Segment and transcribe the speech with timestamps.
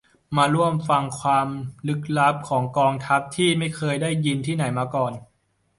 [0.37, 1.47] มาร่วมฟังความ
[1.87, 5.13] ลึกลับของกองทัพที่ไม่เคยได้ยินที่ไหนมาก่อน